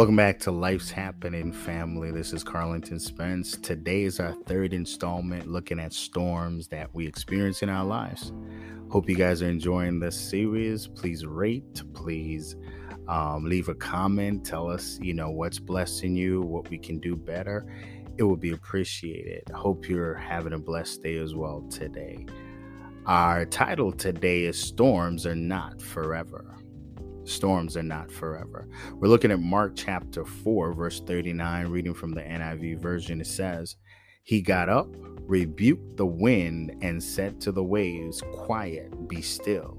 Welcome 0.00 0.16
back 0.16 0.38
to 0.40 0.50
Life's 0.50 0.90
Happening 0.90 1.52
Family. 1.52 2.10
This 2.10 2.32
is 2.32 2.42
Carlington 2.42 2.98
Spence. 2.98 3.58
Today 3.58 4.04
is 4.04 4.18
our 4.18 4.32
third 4.46 4.72
installment 4.72 5.46
looking 5.46 5.78
at 5.78 5.92
storms 5.92 6.68
that 6.68 6.88
we 6.94 7.06
experience 7.06 7.62
in 7.62 7.68
our 7.68 7.84
lives. 7.84 8.32
Hope 8.88 9.10
you 9.10 9.14
guys 9.14 9.42
are 9.42 9.50
enjoying 9.50 10.00
this 10.00 10.18
series. 10.18 10.86
Please 10.86 11.26
rate, 11.26 11.82
please 11.92 12.56
um, 13.08 13.44
leave 13.44 13.68
a 13.68 13.74
comment. 13.74 14.42
Tell 14.42 14.70
us, 14.70 14.98
you 15.02 15.12
know, 15.12 15.28
what's 15.28 15.58
blessing 15.58 16.16
you, 16.16 16.40
what 16.40 16.70
we 16.70 16.78
can 16.78 16.98
do 16.98 17.14
better. 17.14 17.66
It 18.16 18.22
will 18.22 18.38
be 18.38 18.52
appreciated. 18.52 19.50
Hope 19.52 19.86
you're 19.86 20.14
having 20.14 20.54
a 20.54 20.58
blessed 20.58 21.02
day 21.02 21.18
as 21.18 21.34
well 21.34 21.60
today. 21.68 22.24
Our 23.04 23.44
title 23.44 23.92
today 23.92 24.44
is 24.44 24.58
Storms 24.58 25.26
Are 25.26 25.36
Not 25.36 25.82
Forever 25.82 26.59
storms 27.30 27.76
are 27.76 27.82
not 27.82 28.10
forever. 28.10 28.68
We're 28.94 29.08
looking 29.08 29.30
at 29.30 29.40
Mark 29.40 29.72
chapter 29.76 30.24
4, 30.24 30.74
verse 30.74 31.00
39, 31.00 31.68
reading 31.68 31.94
from 31.94 32.12
the 32.12 32.22
NIV 32.22 32.80
version. 32.80 33.20
It 33.20 33.26
says, 33.26 33.76
He 34.22 34.42
got 34.42 34.68
up, 34.68 34.88
rebuked 35.22 35.96
the 35.96 36.06
wind, 36.06 36.76
and 36.82 37.02
said 37.02 37.40
to 37.42 37.52
the 37.52 37.64
waves, 37.64 38.22
Quiet, 38.32 39.08
be 39.08 39.22
still. 39.22 39.78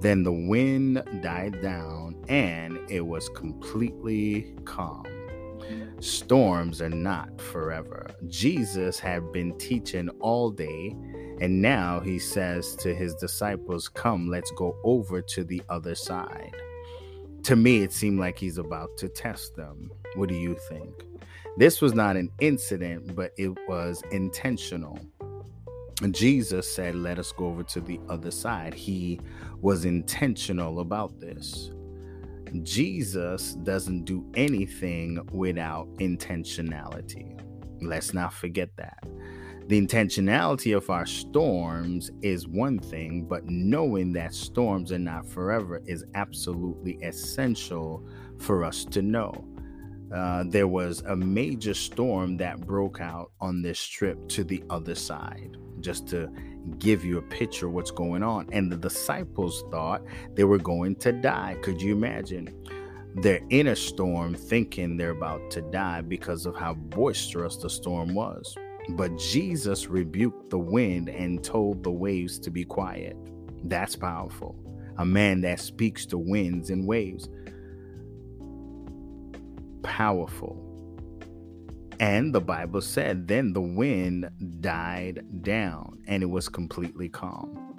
Then 0.00 0.22
the 0.22 0.32
wind 0.32 1.02
died 1.22 1.60
down, 1.60 2.22
and 2.28 2.78
it 2.88 3.04
was 3.04 3.28
completely 3.30 4.54
calm. 4.64 5.06
Storms 6.00 6.82
are 6.82 6.90
not 6.90 7.40
forever. 7.40 8.06
Jesus 8.28 8.98
had 8.98 9.32
been 9.32 9.56
teaching 9.58 10.08
all 10.20 10.50
day, 10.50 10.94
and 11.40 11.60
now 11.60 12.00
he 12.00 12.18
says 12.18 12.76
to 12.76 12.94
his 12.94 13.14
disciples, 13.14 13.88
Come, 13.88 14.28
let's 14.28 14.50
go 14.52 14.76
over 14.84 15.20
to 15.22 15.42
the 15.42 15.62
other 15.68 15.94
side 15.94 16.54
to 17.46 17.54
me, 17.54 17.82
it 17.82 17.92
seemed 17.92 18.18
like 18.18 18.36
he's 18.36 18.58
about 18.58 18.96
to 18.96 19.08
test 19.08 19.54
them. 19.54 19.88
What 20.16 20.28
do 20.28 20.34
you 20.34 20.56
think? 20.68 21.04
This 21.56 21.80
was 21.80 21.94
not 21.94 22.16
an 22.16 22.28
incident, 22.40 23.14
but 23.14 23.30
it 23.38 23.56
was 23.68 24.02
intentional. 24.10 24.98
Jesus 26.10 26.68
said, 26.74 26.96
Let 26.96 27.20
us 27.20 27.30
go 27.30 27.46
over 27.46 27.62
to 27.62 27.80
the 27.80 28.00
other 28.08 28.32
side. 28.32 28.74
He 28.74 29.20
was 29.60 29.84
intentional 29.84 30.80
about 30.80 31.20
this. 31.20 31.70
Jesus 32.64 33.54
doesn't 33.54 34.06
do 34.06 34.28
anything 34.34 35.20
without 35.30 35.86
intentionality. 35.98 37.40
Let's 37.80 38.12
not 38.12 38.32
forget 38.32 38.70
that. 38.76 39.04
The 39.68 39.80
intentionality 39.84 40.76
of 40.76 40.90
our 40.90 41.06
storms 41.06 42.12
is 42.22 42.46
one 42.46 42.78
thing, 42.78 43.24
but 43.24 43.46
knowing 43.46 44.12
that 44.12 44.32
storms 44.32 44.92
are 44.92 44.98
not 44.98 45.26
forever 45.26 45.82
is 45.86 46.04
absolutely 46.14 46.98
essential 47.02 48.06
for 48.38 48.62
us 48.62 48.84
to 48.84 49.02
know. 49.02 49.44
Uh, 50.14 50.44
there 50.46 50.68
was 50.68 51.00
a 51.08 51.16
major 51.16 51.74
storm 51.74 52.36
that 52.36 52.60
broke 52.60 53.00
out 53.00 53.32
on 53.40 53.60
this 53.60 53.84
trip 53.84 54.28
to 54.28 54.44
the 54.44 54.62
other 54.70 54.94
side, 54.94 55.56
just 55.80 56.06
to 56.08 56.28
give 56.78 57.04
you 57.04 57.18
a 57.18 57.22
picture 57.22 57.68
what's 57.68 57.90
going 57.90 58.22
on. 58.22 58.48
And 58.52 58.70
the 58.70 58.76
disciples 58.76 59.64
thought 59.72 60.02
they 60.34 60.44
were 60.44 60.58
going 60.58 60.94
to 60.96 61.10
die. 61.10 61.56
Could 61.62 61.82
you 61.82 61.90
imagine? 61.90 62.54
They're 63.16 63.44
in 63.50 63.66
a 63.66 63.74
storm 63.74 64.36
thinking 64.36 64.96
they're 64.96 65.10
about 65.10 65.50
to 65.52 65.60
die 65.60 66.02
because 66.02 66.46
of 66.46 66.54
how 66.54 66.74
boisterous 66.74 67.56
the 67.56 67.70
storm 67.70 68.14
was. 68.14 68.56
But 68.90 69.18
Jesus 69.18 69.88
rebuked 69.88 70.50
the 70.50 70.58
wind 70.58 71.08
and 71.08 71.42
told 71.42 71.82
the 71.82 71.90
waves 71.90 72.38
to 72.40 72.50
be 72.50 72.64
quiet. 72.64 73.16
That's 73.64 73.96
powerful. 73.96 74.56
A 74.98 75.04
man 75.04 75.40
that 75.42 75.60
speaks 75.60 76.06
to 76.06 76.18
winds 76.18 76.70
and 76.70 76.86
waves. 76.86 77.28
Powerful. 79.82 80.62
And 81.98 82.34
the 82.34 82.40
Bible 82.40 82.80
said, 82.80 83.26
then 83.26 83.52
the 83.52 83.60
wind 83.60 84.30
died 84.60 85.24
down 85.42 85.98
and 86.06 86.22
it 86.22 86.26
was 86.26 86.48
completely 86.48 87.08
calm. 87.08 87.74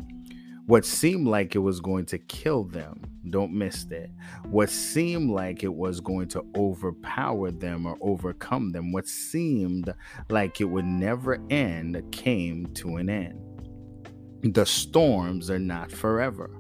What 0.66 0.86
seemed 0.86 1.28
like 1.28 1.56
it 1.56 1.60
was 1.60 1.80
going 1.80 2.06
to 2.08 2.18
kill 2.18 2.66
them, 2.66 3.02
don't 3.32 3.54
miss 3.54 3.86
that. 3.86 4.10
What 4.46 4.70
seemed 4.70 5.32
like 5.32 5.64
it 5.64 5.74
was 5.74 6.00
going 6.00 6.28
to 6.30 6.44
overpower 6.56 7.52
them 7.52 7.86
or 7.86 7.98
overcome 8.02 8.72
them, 8.72 8.92
what 8.92 9.08
seemed 9.08 9.94
like 10.30 10.62
it 10.62 10.66
would 10.66 10.86
never 10.86 11.40
end, 11.50 12.04
came 12.12 12.68
to 12.76 12.98
an 12.98 13.10
end. 13.10 13.40
The 14.44 14.66
storms 14.66 15.50
are 15.50 15.60
not 15.60 15.92
forever. 15.92 16.52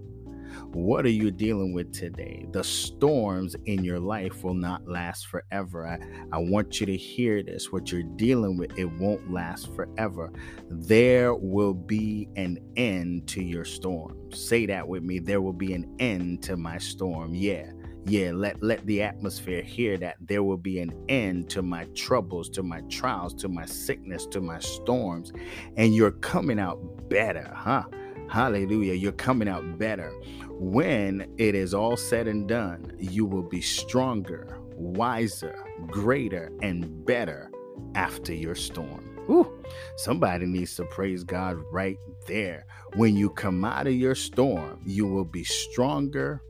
What 0.77 1.07
are 1.07 1.09
you 1.09 1.31
dealing 1.31 1.73
with 1.73 1.91
today? 1.91 2.45
The 2.51 2.63
storms 2.63 3.55
in 3.65 3.83
your 3.83 3.99
life 3.99 4.43
will 4.43 4.53
not 4.53 4.87
last 4.87 5.25
forever. 5.25 5.87
I, 5.87 5.97
I 6.31 6.37
want 6.37 6.79
you 6.79 6.85
to 6.85 6.95
hear 6.95 7.41
this. 7.41 7.71
What 7.71 7.91
you're 7.91 8.03
dealing 8.03 8.59
with, 8.59 8.77
it 8.77 8.85
won't 8.85 9.33
last 9.33 9.73
forever. 9.73 10.31
There 10.69 11.33
will 11.33 11.73
be 11.73 12.29
an 12.35 12.59
end 12.75 13.27
to 13.29 13.43
your 13.43 13.65
storm. 13.65 14.31
Say 14.31 14.67
that 14.67 14.87
with 14.87 15.01
me. 15.01 15.17
There 15.17 15.41
will 15.41 15.51
be 15.51 15.73
an 15.73 15.95
end 15.97 16.43
to 16.43 16.55
my 16.57 16.77
storm. 16.77 17.33
Yeah 17.33 17.71
yeah 18.05 18.31
let 18.33 18.61
let 18.63 18.85
the 18.85 19.01
atmosphere 19.01 19.61
hear 19.61 19.97
that 19.97 20.15
there 20.21 20.41
will 20.41 20.55
be 20.55 20.79
an 20.79 20.93
end 21.09 21.49
to 21.49 21.61
my 21.61 21.83
troubles 21.93 22.49
to 22.49 22.63
my 22.63 22.79
trials 22.89 23.33
to 23.33 23.49
my 23.49 23.65
sickness 23.65 24.25
to 24.25 24.39
my 24.39 24.57
storms 24.59 25.33
and 25.75 25.93
you're 25.93 26.11
coming 26.11 26.57
out 26.57 26.79
better 27.09 27.51
huh 27.53 27.83
hallelujah 28.29 28.93
you're 28.93 29.11
coming 29.13 29.47
out 29.47 29.77
better 29.77 30.11
when 30.59 31.31
it 31.37 31.53
is 31.53 31.73
all 31.73 31.95
said 31.95 32.27
and 32.27 32.47
done, 32.47 32.91
you 32.97 33.25
will 33.25 33.43
be 33.43 33.61
stronger, 33.61 34.57
wiser, 34.75 35.55
greater, 35.85 36.51
and 36.63 37.05
better 37.05 37.51
after 37.93 38.33
your 38.33 38.55
storm. 38.55 39.19
Ooh, 39.29 39.63
somebody 39.97 40.47
needs 40.47 40.75
to 40.77 40.85
praise 40.85 41.23
God 41.23 41.57
right 41.71 41.97
there. 42.25 42.65
When 42.95 43.15
you 43.15 43.29
come 43.29 43.63
out 43.63 43.85
of 43.85 43.93
your 43.93 44.15
storm, 44.15 44.81
you 44.83 45.05
will 45.05 45.25
be 45.25 45.43
stronger, 45.43 46.41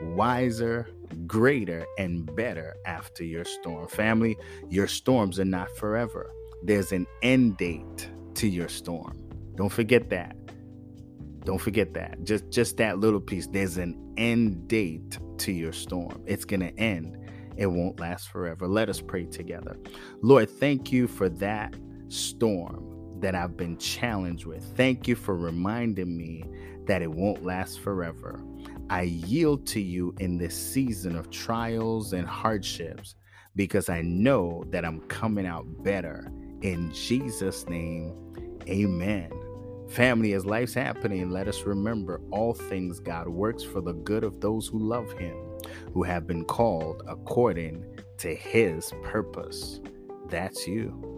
wiser, 0.00 0.88
greater, 1.26 1.84
and 1.98 2.34
better 2.34 2.76
after 2.86 3.24
your 3.24 3.44
storm. 3.44 3.88
Family, 3.88 4.38
your 4.70 4.86
storms 4.86 5.38
are 5.38 5.44
not 5.44 5.76
forever. 5.76 6.32
There's 6.62 6.92
an 6.92 7.06
end 7.22 7.58
date 7.58 8.08
to 8.36 8.48
your 8.48 8.68
storm. 8.68 9.18
Don't 9.56 9.68
forget 9.68 10.08
that. 10.10 10.34
Don't 11.50 11.58
forget 11.58 11.94
that. 11.94 12.22
Just 12.22 12.48
just 12.48 12.76
that 12.76 13.00
little 13.00 13.20
piece. 13.20 13.48
There's 13.48 13.76
an 13.76 13.98
end 14.16 14.68
date 14.68 15.18
to 15.38 15.50
your 15.50 15.72
storm. 15.72 16.22
It's 16.24 16.44
going 16.44 16.60
to 16.60 16.72
end. 16.78 17.18
It 17.56 17.66
won't 17.66 17.98
last 17.98 18.28
forever. 18.28 18.68
Let 18.68 18.88
us 18.88 19.00
pray 19.00 19.24
together. 19.24 19.76
Lord, 20.22 20.48
thank 20.48 20.92
you 20.92 21.08
for 21.08 21.28
that 21.28 21.74
storm 22.06 23.18
that 23.18 23.34
I've 23.34 23.56
been 23.56 23.76
challenged 23.78 24.46
with. 24.46 24.62
Thank 24.76 25.08
you 25.08 25.16
for 25.16 25.34
reminding 25.34 26.16
me 26.16 26.44
that 26.86 27.02
it 27.02 27.10
won't 27.10 27.44
last 27.44 27.80
forever. 27.80 28.40
I 28.88 29.02
yield 29.02 29.66
to 29.70 29.80
you 29.80 30.14
in 30.20 30.38
this 30.38 30.54
season 30.54 31.16
of 31.16 31.30
trials 31.30 32.12
and 32.12 32.28
hardships 32.28 33.16
because 33.56 33.88
I 33.88 34.02
know 34.02 34.62
that 34.70 34.84
I'm 34.84 35.00
coming 35.08 35.46
out 35.48 35.66
better. 35.82 36.30
In 36.62 36.92
Jesus' 36.94 37.68
name, 37.68 38.14
amen. 38.68 39.32
Family, 39.90 40.34
as 40.34 40.46
life's 40.46 40.74
happening, 40.74 41.30
let 41.30 41.48
us 41.48 41.62
remember 41.62 42.20
all 42.30 42.54
things 42.54 43.00
God 43.00 43.26
works 43.26 43.64
for 43.64 43.80
the 43.80 43.92
good 43.92 44.22
of 44.22 44.40
those 44.40 44.68
who 44.68 44.78
love 44.78 45.10
Him, 45.18 45.36
who 45.92 46.04
have 46.04 46.28
been 46.28 46.44
called 46.44 47.02
according 47.08 47.84
to 48.18 48.32
His 48.32 48.92
purpose. 49.02 49.80
That's 50.28 50.68
you. 50.68 51.09